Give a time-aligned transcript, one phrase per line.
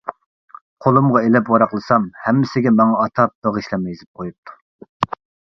[0.85, 5.21] قولۇمغا ئېلىپ ۋاراقلىسام ھەممىسىگە ماڭا ئاتاپ بېغىشلىما يېزىپ قويۇپتۇ.